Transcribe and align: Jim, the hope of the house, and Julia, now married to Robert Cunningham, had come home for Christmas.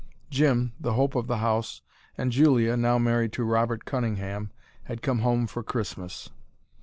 Jim, 0.31 0.73
the 0.79 0.93
hope 0.93 1.13
of 1.13 1.27
the 1.27 1.37
house, 1.37 1.83
and 2.17 2.31
Julia, 2.31 2.75
now 2.75 2.97
married 2.97 3.31
to 3.33 3.43
Robert 3.43 3.85
Cunningham, 3.85 4.49
had 4.85 5.03
come 5.03 5.19
home 5.19 5.45
for 5.45 5.61
Christmas. 5.61 6.31